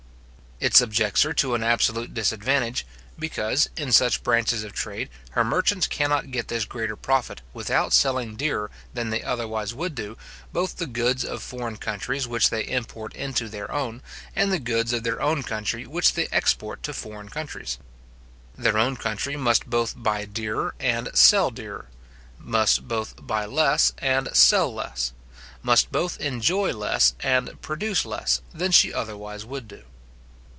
[0.63, 2.85] It subjects her to an absolute disadvantage;
[3.17, 8.35] because, in such branches of trade, her merchants cannot get this greater profit without selling
[8.35, 10.19] dearer than they otherwise would do,
[10.53, 14.03] both the goods of foreign countries which they import into their own,
[14.35, 17.79] and the goods of their own country which they export to foreign countries.
[18.55, 21.87] Their own country must both buy dearer and sell dearer;
[22.37, 25.11] must both buy less, and sell less;
[25.63, 29.85] must both enjoy less and produce less, than she otherwise would do.